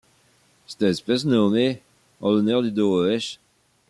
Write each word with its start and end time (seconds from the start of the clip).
Cette 0.65 0.81
espèce 0.81 1.25
est 1.25 1.27
nommée 1.27 1.83
en 2.21 2.31
l'honneur 2.31 2.63
d'Udo 2.63 3.03
Hoesch. 3.03 3.39